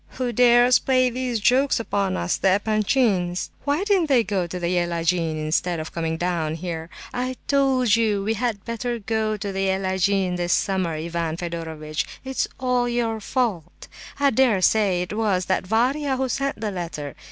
[0.17, 3.51] Who dares play these jokes upon us, the Epanchins?
[3.65, 6.89] Why didn't we go to the Yelagin instead of coming down here?
[7.13, 12.07] I told you we had better go to the Yelagin this summer, Ivan Fedorovitch.
[12.25, 13.87] It's all your fault.
[14.19, 17.13] I dare say it was that Varia who sent the letter.